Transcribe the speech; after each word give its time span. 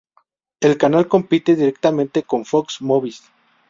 El 0.61 0.79
canal 0.79 1.07
compite 1.07 1.55
directamente 1.55 2.23
con 2.23 2.43
Fox 2.43 2.81
Movies. 2.81 3.21